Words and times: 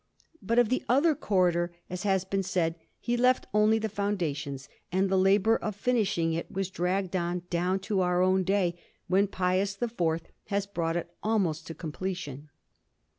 But 0.41 0.57
of 0.57 0.69
the 0.69 0.83
other 0.89 1.13
corridor, 1.13 1.71
as 1.87 2.01
has 2.01 2.25
been 2.25 2.41
said, 2.41 2.73
he 2.99 3.15
left 3.15 3.45
only 3.53 3.77
the 3.77 3.87
foundations, 3.87 4.67
and 4.91 5.09
the 5.11 5.15
labour 5.15 5.57
of 5.57 5.75
finishing 5.75 6.33
it 6.33 6.47
has 6.55 6.71
dragged 6.71 7.15
on 7.15 7.43
down 7.51 7.81
to 7.81 8.01
our 8.01 8.23
own 8.23 8.43
day, 8.43 8.79
when 9.07 9.27
Pius 9.27 9.77
IV 9.79 9.93
has 10.45 10.65
brought 10.65 10.97
it 10.97 11.11
almost 11.21 11.67
to 11.67 11.75
completion. 11.75 12.49